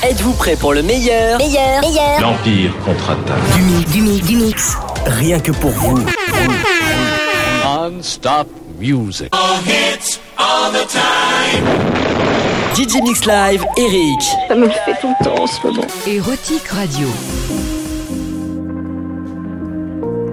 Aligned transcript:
Êtes-vous 0.00 0.32
prêt 0.34 0.54
pour 0.54 0.74
le 0.74 0.82
meilleur 0.82 1.38
Meilleur, 1.38 1.80
meilleur. 1.80 2.20
L'Empire 2.20 2.72
contre-attaque. 2.84 3.56
Du 3.56 3.62
mix, 3.62 3.90
du 3.90 4.02
mix, 4.02 4.26
du 4.26 4.36
mix. 4.36 4.76
Rien 5.06 5.40
que 5.40 5.50
pour 5.50 5.70
vous. 5.70 5.98
Non-stop 7.64 8.46
music. 8.78 9.28
DJ 12.76 13.02
Mix 13.02 13.26
Live, 13.26 13.64
Eric. 13.76 14.22
Ça 14.46 14.54
me 14.54 14.66
le 14.66 14.70
fait 14.70 14.94
tout 15.00 15.12
le 15.18 15.24
temps 15.24 15.42
en 15.42 15.46
ce 15.48 15.66
moment. 15.66 15.82
Érotique 16.06 16.68
Radio. 16.68 17.08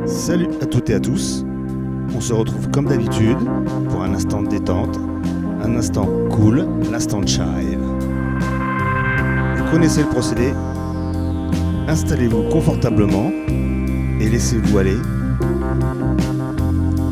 Salut 0.06 0.50
à 0.62 0.66
toutes 0.68 0.92
et 0.92 0.94
à 0.94 1.00
tous. 1.00 1.44
On 2.16 2.22
se 2.22 2.34
retrouve 2.34 2.70
comme 2.70 2.86
d'habitude 2.86 3.40
pour 3.90 4.04
un 4.04 4.14
instant 4.14 4.44
de 4.44 4.48
détente, 4.50 5.00
un 5.64 5.76
instant 5.76 6.08
cool, 6.30 6.68
l'instant 6.92 7.26
child. 7.26 7.80
Connaissez 9.72 10.02
le 10.02 10.10
procédé 10.10 10.54
Installez-vous 11.88 12.50
confortablement 12.50 13.32
et 14.20 14.30
laissez-vous 14.30 14.78
aller. 14.78 14.98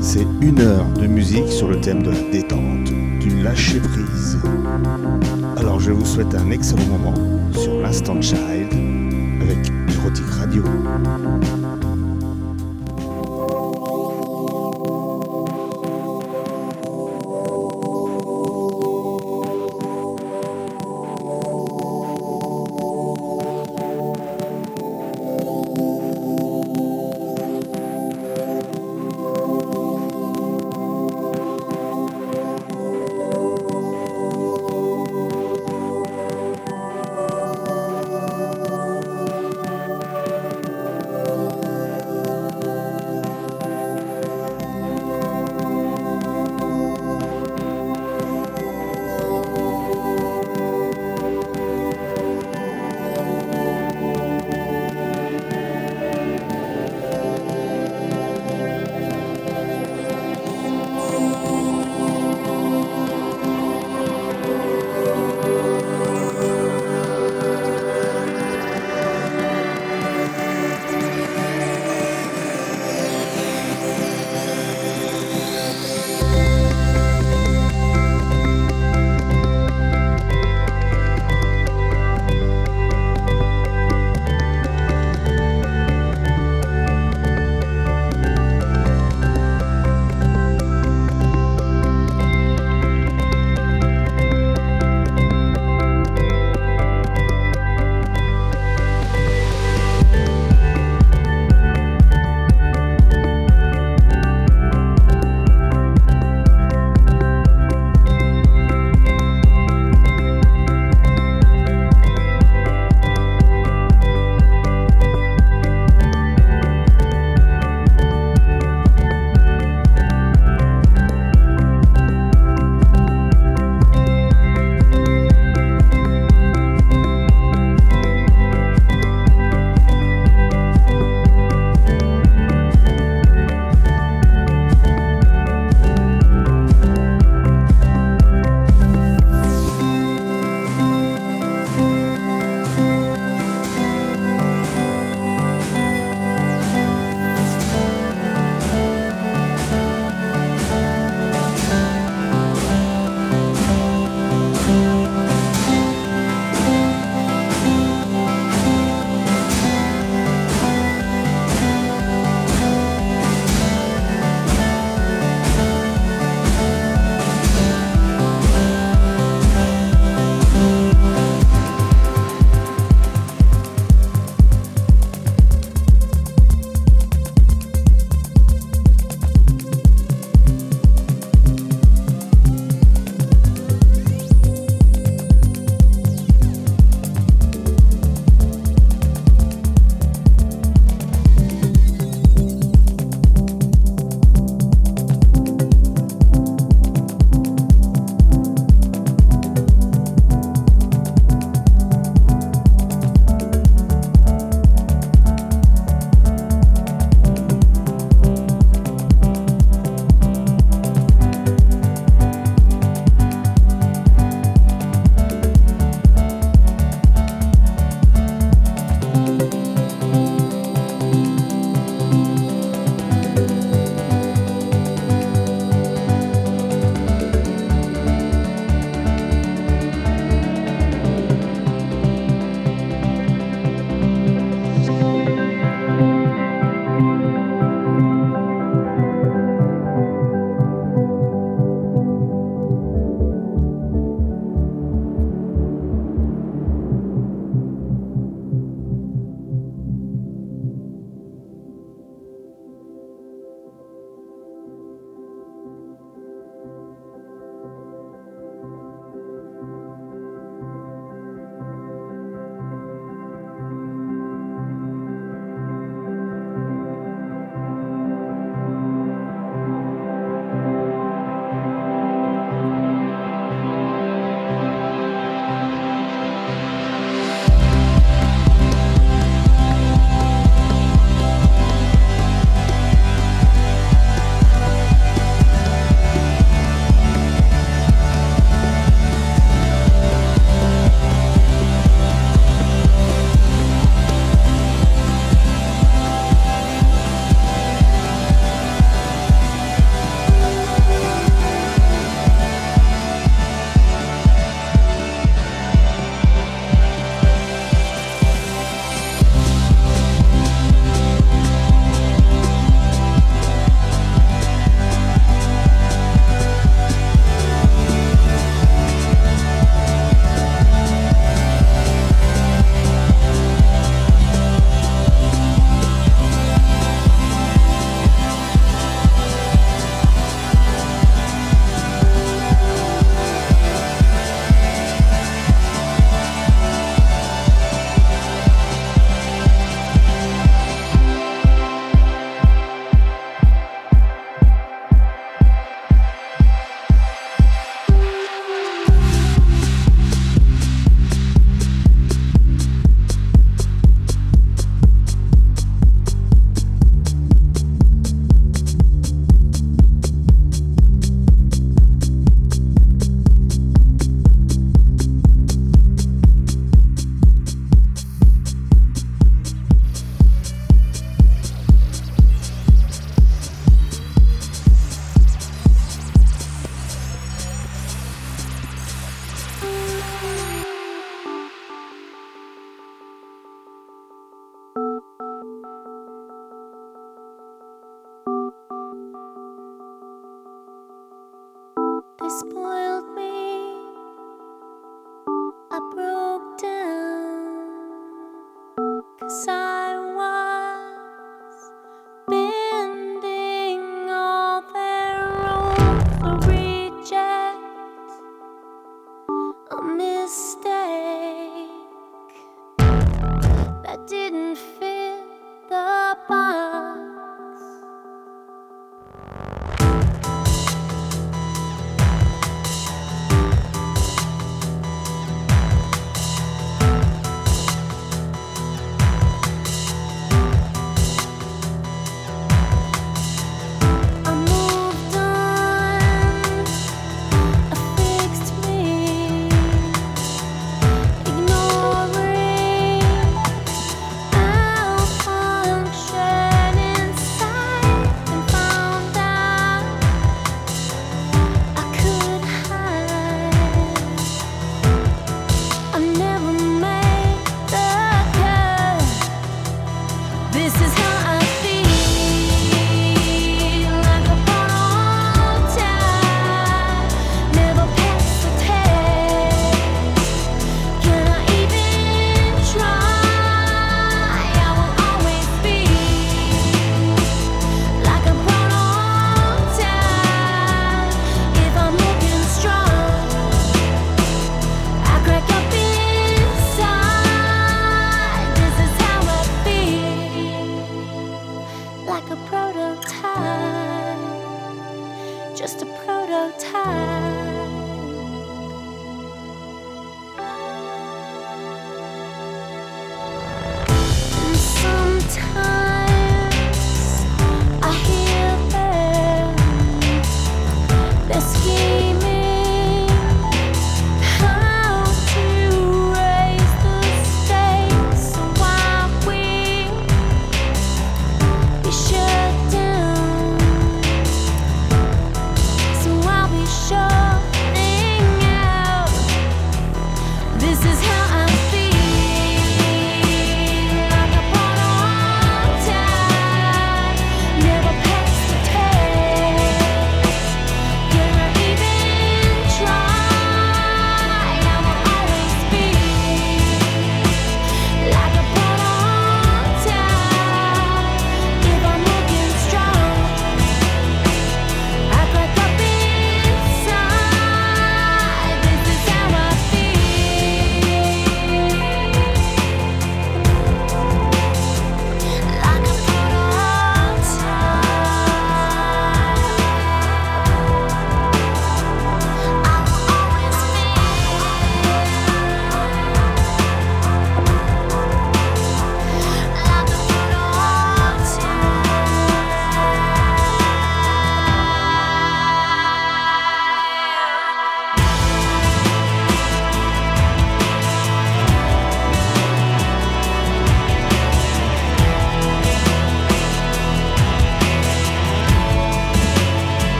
C'est 0.00 0.26
une 0.40 0.60
heure 0.60 0.86
de 1.00 1.06
musique 1.06 1.48
sur 1.48 1.68
le 1.68 1.80
thème 1.80 2.02
de 2.02 2.10
la 2.10 2.20
détente, 2.30 2.84
du 3.20 3.42
lâcher 3.42 3.80
prise. 3.80 4.38
Alors 5.56 5.80
je 5.80 5.92
vous 5.92 6.04
souhaite 6.04 6.34
un 6.34 6.50
excellent 6.50 6.86
moment 6.86 7.14
sur 7.52 7.80
l'instant 7.80 8.20
child 8.20 8.72
avec 9.40 9.70
Erotic 9.88 10.26
Radio. 10.38 10.62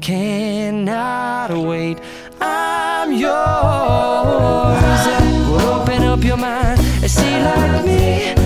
cannot 0.00 1.50
wait. 1.50 1.98
I'm 2.40 3.12
yours. 3.12 3.30
Well, 5.50 5.82
open 5.82 6.02
up 6.04 6.24
your 6.24 6.36
mind 6.36 6.80
and 6.80 7.10
see 7.10 7.42
like 7.42 7.84
me. 7.84 8.39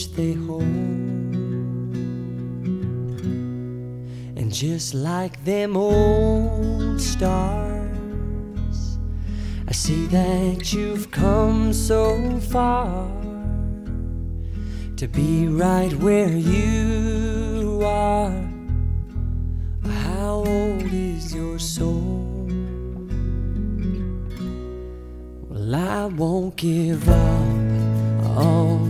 Much 0.00 0.12
they 0.16 0.32
hold. 0.32 0.62
And 4.36 4.52
just 4.52 4.94
like 4.94 5.44
them 5.44 5.76
old 5.76 7.00
stars, 7.00 8.98
I 9.68 9.72
see 9.72 10.06
that 10.06 10.72
you've 10.72 11.10
come 11.10 11.72
so 11.72 12.38
far 12.40 13.08
to 14.96 15.08
be 15.08 15.48
right 15.48 15.92
where 15.94 16.36
you 16.36 17.80
are. 17.84 18.44
How 19.84 20.44
old 20.46 20.92
is 20.92 21.34
your 21.34 21.58
soul? 21.58 22.48
Well, 25.48 25.74
I 25.74 26.06
won't 26.06 26.56
give 26.56 27.08
up 27.08 28.36
on 28.38 28.89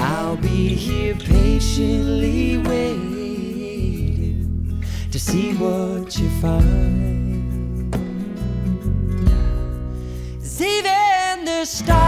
I'll 0.00 0.36
be 0.36 0.74
here 0.74 1.14
patiently 1.14 2.58
waiting 2.58 3.18
to 5.10 5.18
see 5.18 5.54
what 5.54 6.18
you 6.18 6.28
find. 6.40 6.98
even 10.68 11.44
the 11.44 11.64
stars, 11.64 12.07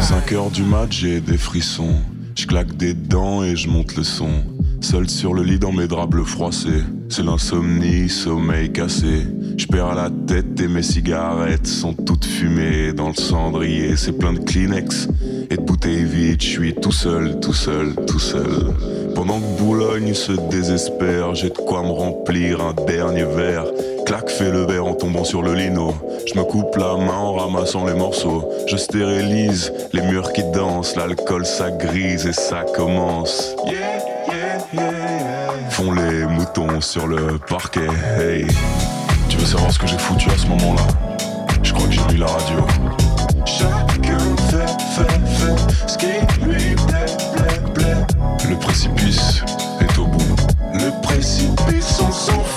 5 0.00 0.32
heures 0.32 0.50
du 0.50 0.62
mat, 0.62 0.86
j'ai 0.90 1.20
des 1.20 1.36
frissons. 1.36 1.96
Je 2.34 2.46
claque 2.46 2.76
des 2.76 2.94
dents 2.94 3.42
et 3.42 3.56
je 3.56 3.68
monte 3.68 3.96
le 3.96 4.02
son. 4.02 4.30
Seul 4.80 5.08
sur 5.08 5.34
le 5.34 5.42
lit 5.42 5.58
dans 5.58 5.72
mes 5.72 5.86
draps 5.86 6.10
bleus 6.10 6.24
froissés. 6.24 6.82
C'est 7.08 7.24
l'insomnie, 7.24 8.08
sommeil 8.08 8.72
cassé. 8.72 9.26
Je 9.56 9.66
perds 9.66 9.94
la 9.94 10.10
tête 10.26 10.60
et 10.60 10.68
mes 10.68 10.82
cigarettes 10.82 11.66
sont 11.66 11.92
toutes 11.92 12.24
fumées 12.24 12.92
dans 12.92 13.08
le 13.08 13.14
cendrier. 13.14 13.96
C'est 13.96 14.12
plein 14.12 14.32
de 14.32 14.38
Kleenex 14.38 15.08
et 15.50 15.56
de 15.56 15.62
bouteilles 15.62 16.04
vides. 16.04 16.42
Je 16.42 16.48
suis 16.48 16.74
tout 16.74 16.92
seul, 16.92 17.40
tout 17.40 17.54
seul, 17.54 17.94
tout 18.06 18.18
seul. 18.18 18.74
Pendant 19.14 19.40
que 19.40 19.58
Boulogne 19.58 20.14
se 20.14 20.32
désespère, 20.50 21.34
j'ai 21.34 21.48
de 21.48 21.56
quoi 21.56 21.82
me 21.82 21.90
remplir 21.90 22.60
un 22.60 22.74
dernier 22.86 23.24
verre. 23.24 23.64
Clac, 24.06 24.30
fais 24.30 24.50
le 24.52 24.64
verre 24.66 24.86
en 24.86 24.94
tombant 24.94 25.24
sur 25.24 25.42
le 25.42 25.54
lino. 25.54 25.92
Je 26.32 26.38
me 26.38 26.44
coupe 26.44 26.76
la 26.76 26.96
main 26.96 27.18
en 27.18 27.34
ramassant 27.34 27.84
les 27.86 27.92
morceaux. 27.92 28.48
Je 28.68 28.76
stérilise 28.76 29.72
les 29.92 30.00
murs 30.02 30.32
qui 30.32 30.44
dansent. 30.52 30.94
L'alcool 30.94 31.44
ça 31.44 31.72
grise 31.72 32.24
et 32.24 32.32
ça 32.32 32.62
commence. 32.76 33.56
Font 35.70 35.92
les 35.92 36.24
moutons 36.24 36.80
sur 36.80 37.08
le 37.08 37.38
parquet. 37.48 37.88
Hey, 38.16 38.46
tu 39.28 39.38
veux 39.38 39.46
savoir 39.46 39.72
ce 39.72 39.78
que 39.80 39.88
j'ai 39.88 39.98
foutu 39.98 40.30
à 40.30 40.38
ce 40.38 40.46
moment-là? 40.46 40.86
Je 41.64 41.72
crois 41.72 41.88
que 41.88 41.92
j'ai 41.92 42.04
mis 42.12 42.18
la 42.18 42.26
radio. 42.26 42.64
Chacun 43.44 44.18
fait, 44.50 44.70
fait, 44.94 45.10
fait 45.26 45.88
ce 45.88 45.98
qui 45.98 46.06
lui 46.44 46.76
plaît, 46.86 47.06
plaît, 47.34 47.60
plaît. 47.74 48.48
Le 48.48 48.56
précipice 48.56 49.42
est 49.80 49.98
au 49.98 50.06
bout. 50.06 50.36
Le 50.74 51.02
précipice, 51.02 52.00
on 52.00 52.12
s'en 52.12 52.40
fout. 52.40 52.55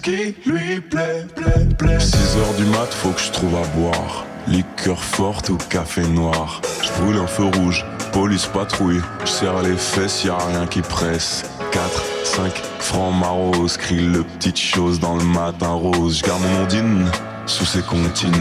Ce 0.00 0.10
qui 0.10 0.34
lui 0.46 0.80
plaît, 0.80 1.26
plaît, 1.34 1.66
plaît. 1.76 2.00
6 2.00 2.16
heures 2.38 2.54
du 2.56 2.64
mat, 2.64 2.86
faut 2.90 3.10
que 3.10 3.20
je 3.20 3.30
trouve 3.30 3.54
à 3.56 3.66
boire. 3.76 4.24
Liqueur 4.48 5.02
forte 5.02 5.50
ou 5.50 5.58
café 5.68 6.02
noir. 6.02 6.62
Je 6.82 7.02
brûle 7.02 7.18
un 7.18 7.26
feu 7.26 7.44
rouge, 7.44 7.84
police 8.12 8.46
patrouille. 8.46 9.00
Je 9.24 9.30
serre 9.30 9.62
les 9.62 9.76
fesses, 9.76 10.24
y 10.24 10.30
a 10.30 10.38
rien 10.38 10.66
qui 10.66 10.80
presse. 10.80 11.44
4, 11.72 12.04
5 12.24 12.62
francs 12.78 13.14
marose, 13.14 13.76
crie 13.76 14.00
le 14.00 14.22
petite 14.22 14.58
chose 14.58 15.00
dans 15.00 15.16
le 15.16 15.24
matin 15.24 15.68
rose. 15.68 16.18
Je 16.18 16.24
garde 16.24 16.42
mon 16.42 16.62
ondine 16.62 17.06
sous 17.46 17.66
ses 17.66 17.82
comptines. 17.82 18.32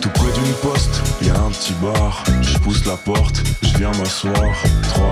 Tout 0.00 0.10
près 0.10 0.32
d'une 0.32 0.54
poste, 0.54 1.02
y 1.22 1.30
a 1.30 1.38
un 1.38 1.50
petit 1.50 1.74
bar. 1.74 2.24
Je 2.40 2.58
pousse 2.58 2.84
la 2.86 2.96
porte, 2.96 3.42
je 3.62 3.78
viens 3.78 3.92
m'asseoir. 3.92 4.52
3, 4.88 5.04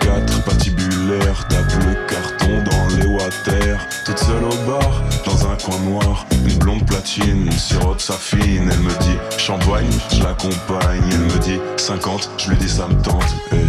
4 0.00 0.44
patibulaires, 0.44 1.46
tape 1.48 1.84
le 1.84 2.37
dans 2.64 2.96
les 2.96 3.06
water. 3.06 3.78
Toute 4.04 4.18
seule 4.18 4.44
au 4.44 4.66
bar, 4.66 5.02
dans 5.24 5.46
un 5.46 5.56
coin 5.56 5.78
noir. 5.80 6.26
Une 6.46 6.58
blonde 6.58 6.86
platine, 6.86 7.50
sirote 7.52 8.00
sa 8.00 8.14
fine. 8.14 8.70
Elle 8.70 8.80
me 8.80 8.90
dit 9.00 9.18
champagne, 9.38 9.86
je 10.10 10.22
l'accompagne. 10.22 11.02
Elle 11.12 11.20
me 11.20 11.38
dit 11.38 11.60
50, 11.76 12.30
je 12.38 12.50
lui 12.50 12.56
dis 12.56 12.68
ça 12.68 12.86
me 12.88 12.94
tente. 13.02 13.24
Hey. 13.52 13.68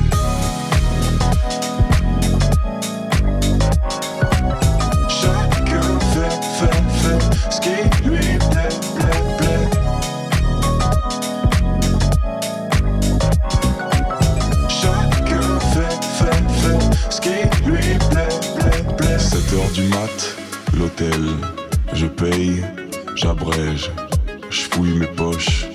Fait, 6.20 6.68
fait, 6.68 6.82
fait 7.00 7.22
ce 7.50 7.62
qui 7.62 7.70
lui 8.04 8.20
plaît, 8.20 8.76
plaît, 8.98 9.22
plaît. 9.38 9.70
Chacun 14.68 15.60
fait, 15.72 15.98
fait, 16.18 16.44
fait 16.60 16.84
ce 17.10 17.20
qui 17.22 17.38
lui 17.70 17.89
du 19.74 19.84
mat, 19.84 20.36
l'hôtel. 20.78 21.26
Je 21.94 22.06
paye, 22.06 22.64
j'abrège, 23.16 23.92
je 24.50 24.62
fouille 24.62 24.98
mes 24.98 25.08
poches. 25.08 25.68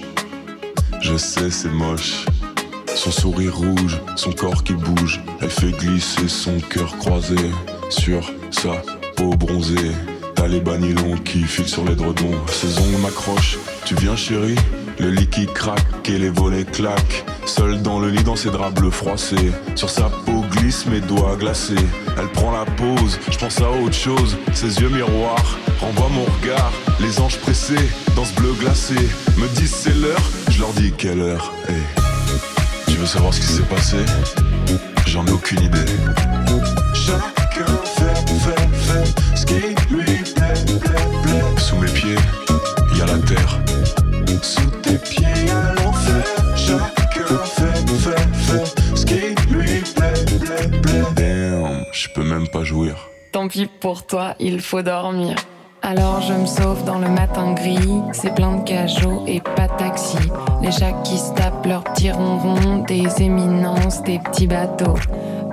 Je 1.01 1.17
sais, 1.17 1.51
c'est 1.51 1.71
moche. 1.71 2.27
Son 2.95 3.11
sourire 3.11 3.57
rouge, 3.57 4.01
son 4.17 4.33
corps 4.33 4.65
qui 4.65 4.73
bouge. 4.75 5.21
Elle 5.41 5.51
fait 5.51 5.73
glisser 5.73 6.29
son 6.29 6.59
cœur 6.61 6.97
croisé 6.99 7.37
sur 7.91 8.31
sa 8.51 8.83
peau 9.17 9.31
bronzée. 9.31 9.93
T'as 10.35 10.47
les 10.47 10.61
banylons 10.61 11.17
qui 11.19 11.43
filent 11.43 11.69
sur 11.69 11.85
les 11.85 11.95
dredons. 11.95 12.39
Ses 12.47 12.79
ongles 12.79 13.03
m'accrochent. 13.03 13.59
Tu 13.85 13.95
viens, 13.97 14.17
chérie? 14.17 14.57
Le 14.99 15.11
lit 15.11 15.27
qui 15.27 15.47
craque 15.47 16.09
et 16.09 16.19
les 16.19 16.31
volets 16.31 16.65
claquent. 16.65 17.25
Seule 17.47 17.83
dans 17.83 17.99
le 17.99 18.09
lit, 18.09 18.23
dans 18.23 18.37
ses 18.37 18.51
draps 18.51 18.75
bleus 18.75 18.91
froissés. 18.91 19.53
Sur 19.75 19.91
sa 19.91 20.05
peau 20.05 20.44
mes 20.87 21.01
doigts 21.01 21.37
glacés. 21.37 21.75
Elle 22.19 22.29
prend 22.29 22.51
la 22.51 22.65
pause, 22.65 23.19
je 23.31 23.37
pense 23.37 23.61
à 23.61 23.71
autre 23.71 23.95
chose. 23.95 24.39
Ses 24.55 24.81
yeux 24.81 24.89
miroirs 24.89 25.59
renvoient 25.79 26.09
mon 26.09 26.25
regard. 26.25 26.73
Les 27.01 27.21
anges 27.21 27.39
pressés 27.39 27.91
dans 28.17 28.25
ce 28.25 28.33
bleu 28.35 28.53
glacé 28.59 28.95
me 29.37 29.47
disent 29.59 29.75
c'est 29.75 29.95
l'heure. 29.95 30.23
Je 30.51 30.61
leur 30.61 30.73
dis 30.73 30.93
quelle 30.97 31.21
heure. 31.21 31.53
Hey. 31.69 31.83
Tu 32.87 32.95
veux 32.97 33.07
savoir 33.07 33.35
ce 33.35 33.41
qui 33.41 33.47
s'est 33.47 33.63
passé? 33.63 33.99
J'en 35.07 35.27
ai 35.27 35.33
aucune 35.33 35.63
idée. 35.63 35.85
Chacun 36.95 37.67
fait, 37.97 38.33
fait, 38.41 38.69
fait 38.73 39.37
ce 39.37 39.45
qui 39.45 39.55
lui 39.55 39.75
plaît, 39.75 40.23
plaît, 40.35 41.09
plaît. 41.23 41.43
Sous 41.59 41.77
mes 41.77 41.91
pieds, 41.91 42.17
y 42.97 43.03
a 43.03 43.07
la 43.07 43.19
terre. 43.19 43.64
Pour 53.81 54.07
toi, 54.07 54.35
il 54.41 54.61
faut 54.61 54.83
dormir. 54.83 55.37
Alors 55.83 56.23
je 56.23 56.33
me 56.33 56.47
sauve 56.47 56.83
dans 56.85 56.99
le 56.99 57.09
matin 57.09 57.53
gris, 57.53 58.01
c'est 58.13 58.35
plein 58.35 58.57
de 58.57 58.65
cajots 58.65 59.23
et 59.27 59.41
pas 59.41 59.69
taxi. 59.69 60.17
Les 60.63 60.73
chats 60.73 60.95
qui 61.05 61.19
se 61.19 61.33
tapent 61.35 61.67
leurs 61.67 61.85
petits 61.85 62.11
ronrons, 62.11 62.85
des 62.89 63.23
éminences, 63.23 64.03
des 64.03 64.19
petits 64.19 64.47
bateaux. 64.47 64.97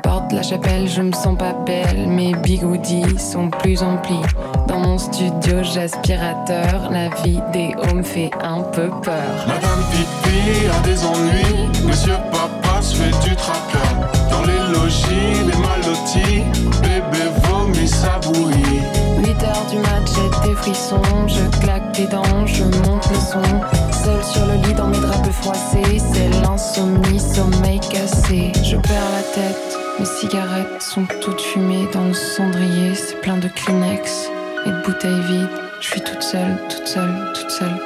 Porte 0.03 0.31
la 0.31 0.41
chapelle, 0.41 0.87
je 0.87 1.01
me 1.01 1.11
sens 1.11 1.37
pas 1.37 1.53
belle, 1.65 2.07
mes 2.07 2.33
bigoudis 2.33 3.19
sont 3.19 3.49
plus 3.49 3.83
emplis. 3.83 4.21
Dans 4.67 4.79
mon 4.79 4.97
studio, 4.97 5.63
j'aspirateur, 5.63 6.89
la 6.89 7.09
vidéo 7.23 7.93
me 7.93 8.03
fait 8.03 8.31
un 8.41 8.61
peu 8.61 8.89
peur. 9.03 9.45
Madame 9.47 9.83
Pipi 9.91 10.67
a 10.67 10.87
des 10.87 11.05
ennuis, 11.05 11.85
Monsieur 11.85 12.15
Papa 12.31 12.81
se 12.81 12.95
fait 12.95 13.29
du 13.29 13.35
traqueur. 13.35 13.90
Les 14.45 14.73
logis, 14.73 15.43
les 15.45 15.57
mal 15.57 15.81
lotis, 15.85 16.43
bébé 16.81 17.23
vomit 17.43 17.87
sa 17.87 18.19
bouillie. 18.19 18.81
8 19.19 19.43
heures 19.43 19.65
du 19.69 19.77
mat, 19.77 20.03
j'ai 20.05 20.49
des 20.49 20.55
frissons, 20.55 21.01
je 21.27 21.59
claque 21.59 21.91
des 21.93 22.07
dents, 22.07 22.45
je 22.45 22.63
monte 22.63 23.07
le 23.09 23.15
son. 23.15 23.41
Seul 24.03 24.23
sur 24.23 24.45
le 24.47 24.55
lit 24.67 24.73
dans 24.73 24.87
mes 24.87 24.99
draps 24.99 25.29
froissés, 25.31 25.99
c'est 26.13 26.29
l'insomnie, 26.41 27.19
sommeil 27.19 27.79
cassé. 27.79 28.51
Je 28.63 28.77
perds 28.77 29.11
la 29.13 29.23
tête, 29.33 29.77
mes 29.99 30.05
cigarettes 30.05 30.81
sont 30.81 31.05
toutes 31.21 31.41
fumées 31.41 31.87
dans 31.93 32.05
le 32.05 32.13
cendrier, 32.13 32.95
c'est 32.95 33.19
plein 33.21 33.37
de 33.37 33.47
Kleenex 33.47 34.29
et 34.65 34.69
de 34.69 34.81
bouteilles 34.83 35.21
vides. 35.27 35.49
Je 35.81 35.87
suis 35.87 36.01
toute 36.01 36.23
seule, 36.23 36.57
toute 36.69 36.87
seule, 36.87 37.31
toute 37.33 37.51
seule. 37.51 37.77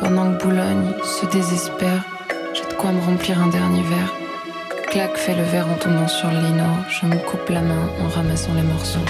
Pendant 0.00 0.32
que 0.32 0.42
Boulogne 0.42 0.92
se 1.02 1.26
désespère, 1.26 2.04
j'ai 2.52 2.62
de 2.62 2.74
quoi 2.74 2.90
me 2.90 3.00
remplir 3.00 3.40
un 3.40 3.48
dernier 3.48 3.82
verre. 3.82 4.23
Clac 4.94 5.16
fait 5.16 5.34
le 5.34 5.42
verre 5.42 5.66
en 5.68 5.74
tombant 5.74 6.06
sur 6.06 6.30
le 6.30 6.38
lino, 6.38 6.62
je 6.88 7.04
me 7.06 7.16
coupe 7.16 7.48
la 7.48 7.62
main 7.62 7.90
en 8.00 8.06
ramassant 8.06 8.54
les 8.54 8.62
morceaux. 8.62 9.00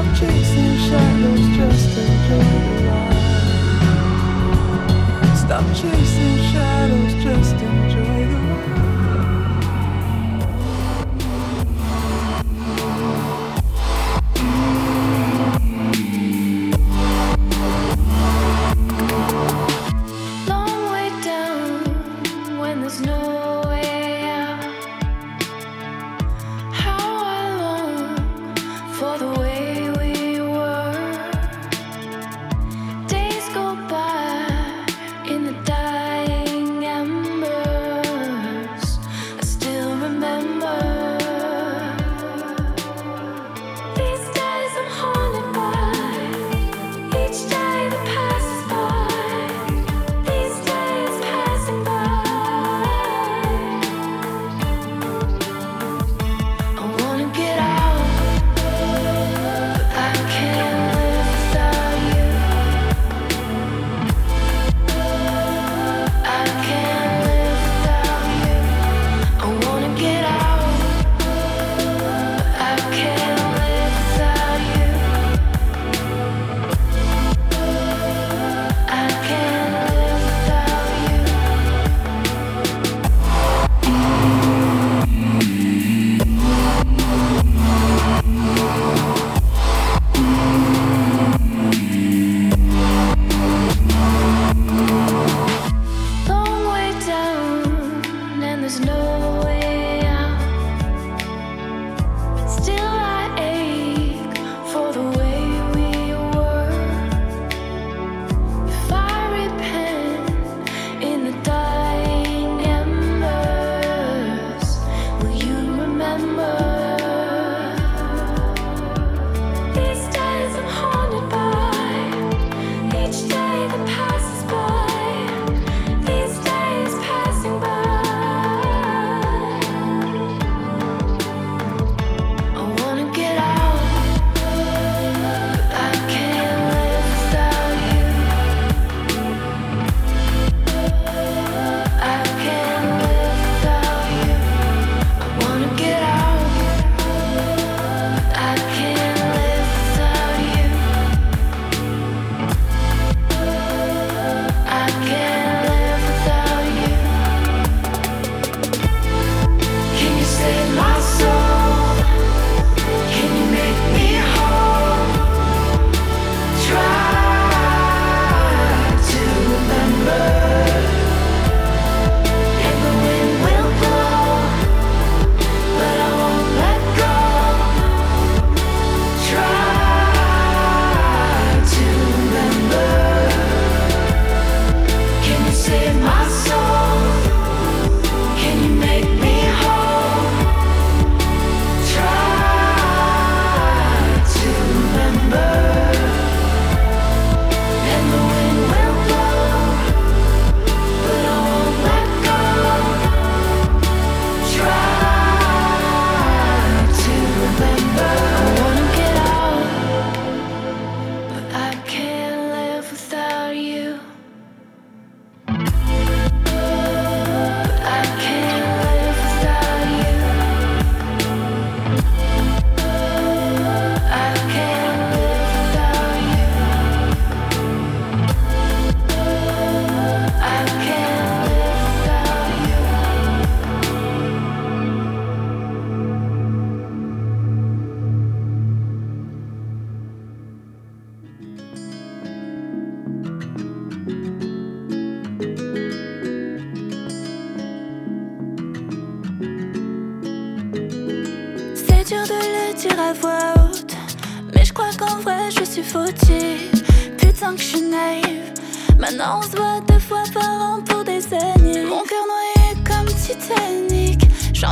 Stop 0.00 0.16
chasing 0.16 0.76
shadows, 0.78 1.40
just 7.22 7.52
enjoy 7.52 7.79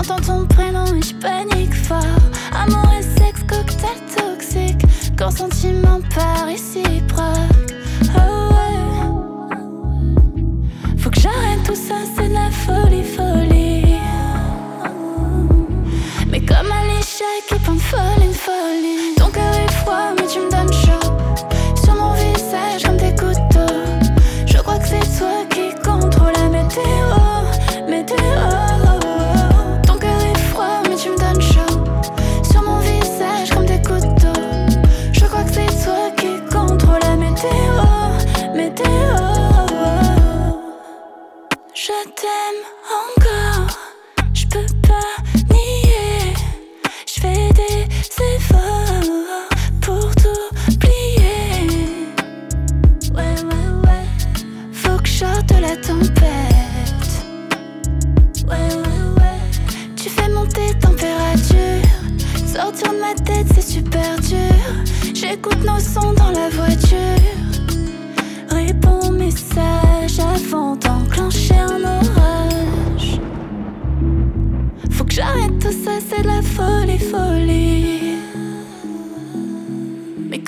J'entends 0.08 0.22
ton 0.22 0.46
prénom 0.46 0.86
et 0.94 1.02
je 1.02 1.14
panique 1.16 1.57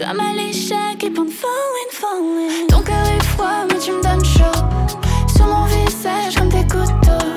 Comme 0.01 0.19
à 0.19 0.33
l'échec 0.33 1.05
et 1.05 1.11
pendant 1.11 1.31
falling, 1.31 1.91
falling. 1.91 2.67
Ton 2.69 2.81
cœur 2.81 3.05
est 3.05 3.23
froid, 3.23 3.67
mais 3.69 3.79
tu 3.79 3.93
me 3.93 4.03
donnes 4.03 4.25
chaud. 4.25 4.61
Sur 5.29 5.47
mon 5.47 5.67
visage, 5.67 6.37
comme 6.37 6.49
des 6.49 6.63
couteaux. 6.63 7.29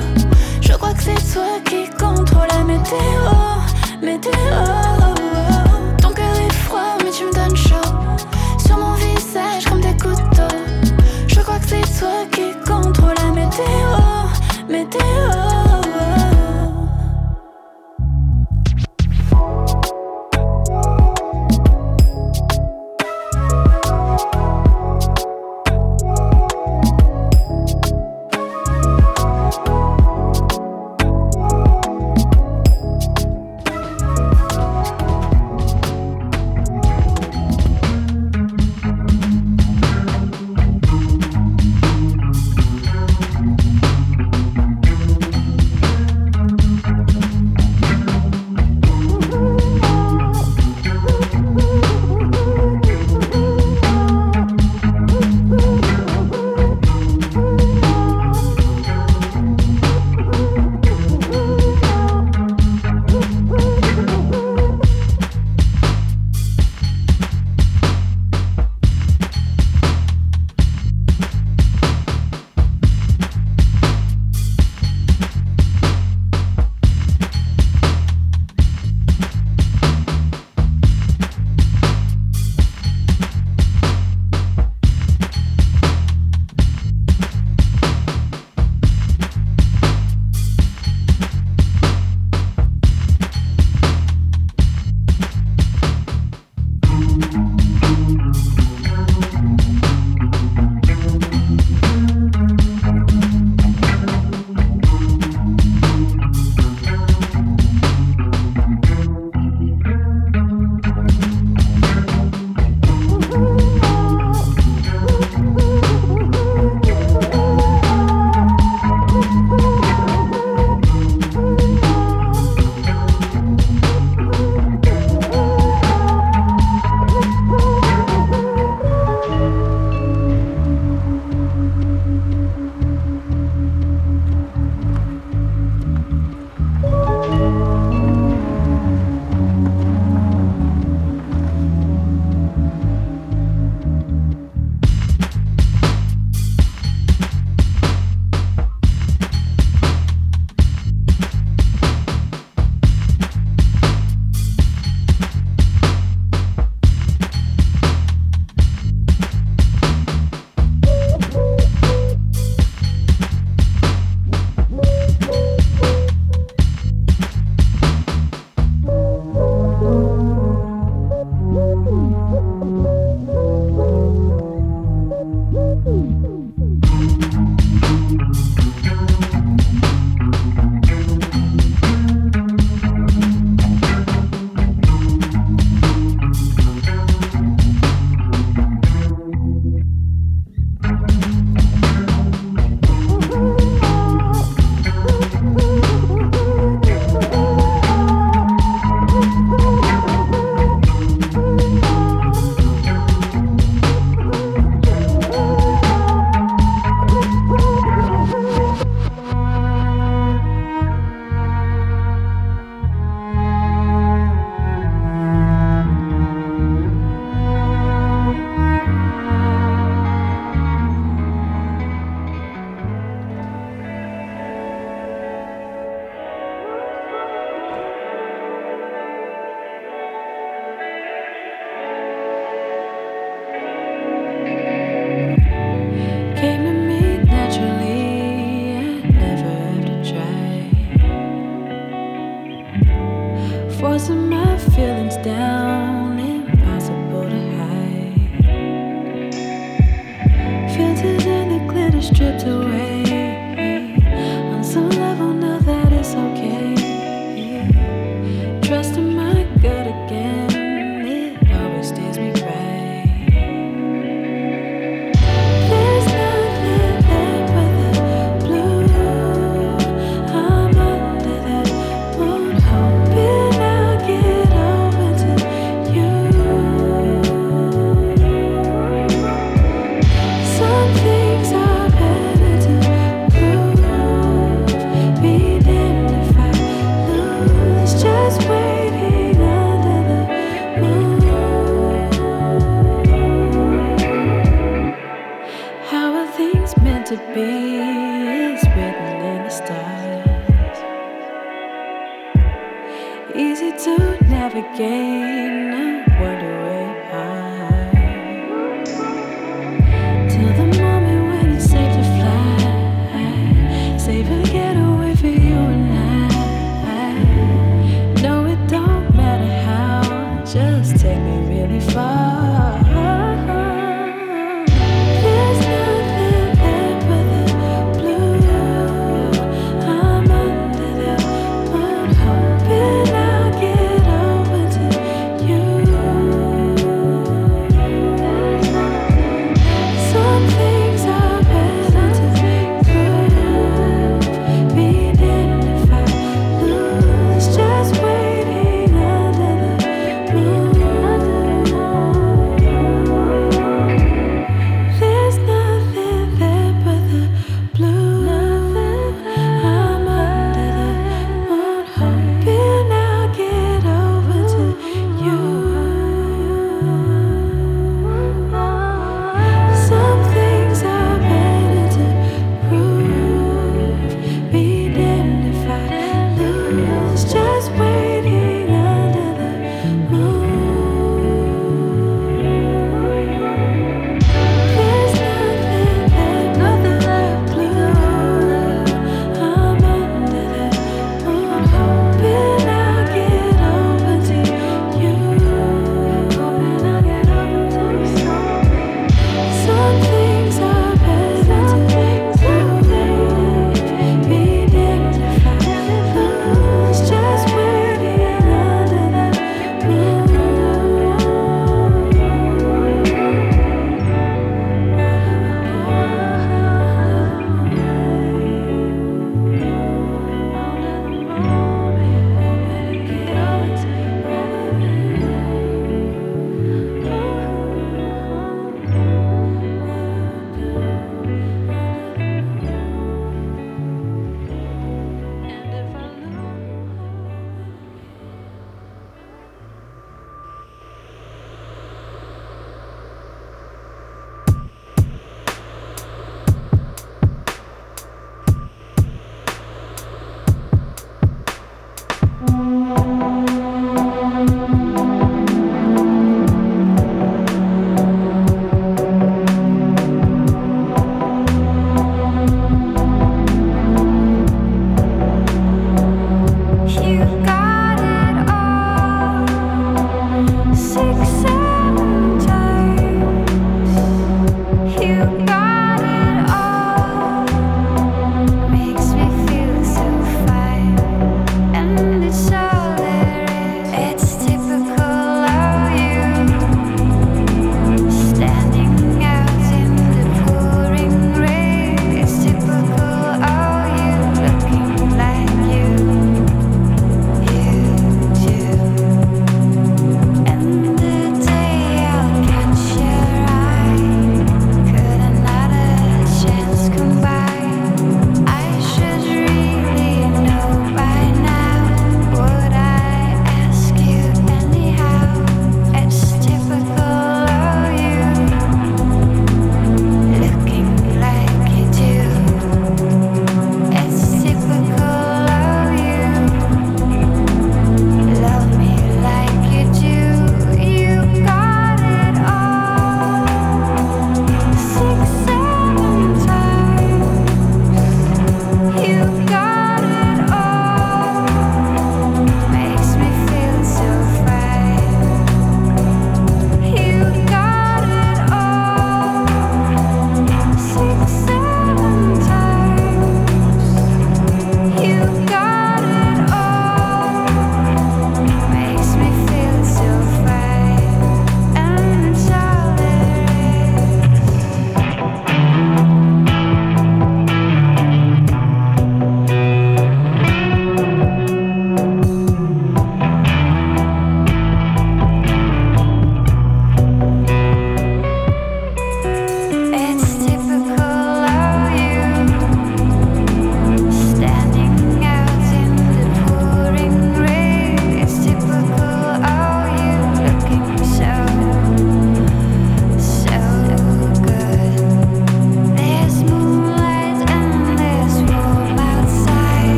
Je 0.61 0.71
crois 0.71 0.93
que 0.93 1.03
c'est 1.03 1.33
toi 1.33 1.59
qui 1.65 1.89
contrôle 1.99 2.47
la 2.49 2.63
météo. 2.63 2.95
Météo. 4.01 4.31
Ton 6.01 6.13
cœur 6.13 6.35
est 6.37 6.53
froid, 6.53 6.97
mais 7.03 7.11
tu 7.11 7.25
me 7.25 7.33
donnes 7.33 7.57
chaud. 7.57 7.91
Sur 8.65 8.77
mon 8.77 8.93
visage, 8.93 9.65
comme 9.65 9.81
des 9.81 9.97
couteaux. 9.97 10.55
Je 11.27 11.41
crois 11.41 11.59
que 11.59 11.67
c'est 11.67 11.99
toi 11.99 12.25
qui 12.31 12.53
contrôle 12.65 13.15
la 13.17 13.31
météo. 13.31 13.89
Météo. 14.69 15.03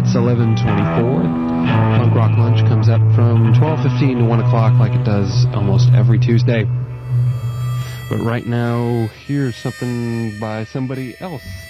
it's 0.00 0.14
11:24. 0.14 1.22
Punk 1.22 2.14
Rock 2.14 2.38
Lunch 2.38 2.66
comes 2.66 2.88
up 2.88 3.00
from 3.14 3.52
12:15 3.52 4.18
to 4.18 4.24
1 4.24 4.40
o'clock, 4.40 4.78
like 4.80 4.92
it 4.92 5.04
does 5.04 5.46
almost 5.52 5.90
every 5.92 6.18
Tuesday. 6.18 6.64
But 8.08 8.20
right 8.20 8.46
now, 8.46 9.10
here's 9.26 9.56
something 9.56 10.38
by 10.40 10.64
somebody 10.64 11.14
else. 11.20 11.69